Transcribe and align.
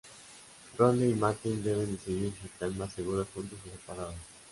Ronnie 0.79 1.11
y 1.11 1.13
Martin 1.13 1.63
deben 1.63 1.91
decidir 1.95 2.33
si 2.33 2.47
están 2.47 2.75
más 2.75 2.91
seguros 2.91 3.27
juntos 3.35 3.59
o 3.67 3.69
separados. 3.69 4.15